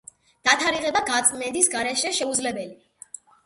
[0.47, 3.17] დათარიღება გაწმენდის გარეშე შეუძლებელია.